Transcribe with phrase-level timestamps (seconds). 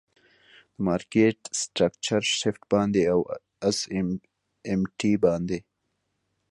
[0.75, 3.19] د مارکیټ سټرکچر شفټ باندی او
[3.69, 3.79] آس
[4.71, 5.59] آم ټی باندی.